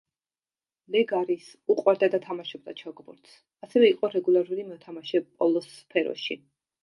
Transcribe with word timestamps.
ლეგარის 0.93 1.49
უყვარდა 1.73 2.09
და 2.15 2.19
თამაშობდა 2.23 2.73
ჩოგბურთს, 2.81 3.35
ასევე 3.67 3.91
იყო 3.95 4.11
რეგულარული 4.15 4.67
მოთამაშე 4.73 5.25
პოლოს 5.43 5.71
სფეროში. 5.77 6.41